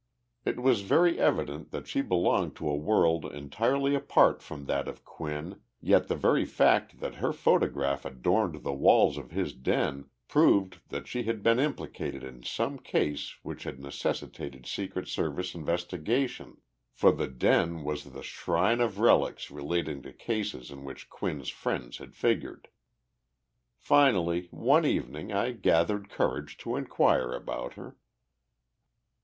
It 0.45 0.59
was 0.59 0.81
very 0.81 1.19
evident 1.19 1.69
that 1.69 1.87
she 1.87 2.01
belonged 2.01 2.55
to 2.55 2.67
a 2.67 2.75
world 2.75 3.23
entirely 3.23 3.93
apart 3.93 4.41
from 4.41 4.65
that 4.65 4.87
of 4.87 5.05
Quinn, 5.05 5.61
yet 5.79 6.07
the 6.07 6.15
very 6.15 6.43
fact 6.43 7.01
that 7.01 7.17
her 7.21 7.31
photograph 7.31 8.03
adorned 8.03 8.63
the 8.63 8.73
walls 8.73 9.19
of 9.19 9.29
his 9.29 9.53
den 9.53 10.09
proved 10.27 10.79
that 10.89 11.07
she 11.07 11.21
had 11.25 11.43
been 11.43 11.59
implicated 11.59 12.23
in 12.23 12.41
some 12.41 12.79
case 12.79 13.37
which 13.43 13.63
had 13.63 13.79
necessitated 13.79 14.65
Secret 14.65 15.07
Service 15.07 15.53
investigation 15.53 16.57
for 16.91 17.11
the 17.11 17.27
den 17.27 17.83
was 17.83 18.05
the 18.05 18.23
shrine 18.23 18.81
of 18.81 18.97
relics 18.97 19.51
relating 19.51 20.01
to 20.01 20.11
cases 20.11 20.71
in 20.71 20.83
which 20.83 21.11
Quinn's 21.11 21.49
friends 21.49 21.99
had 21.99 22.15
figured. 22.15 22.69
Finally, 23.77 24.47
one 24.49 24.83
evening 24.83 25.31
I 25.31 25.51
gathered 25.51 26.09
courage 26.09 26.57
to 26.57 26.75
inquire 26.75 27.33
about 27.33 27.75
her. 27.75 27.97